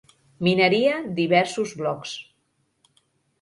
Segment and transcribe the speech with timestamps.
[0.45, 2.15] Mineria diversos blocs.